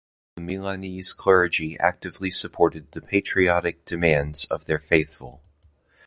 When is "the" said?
0.33-0.41, 2.93-3.01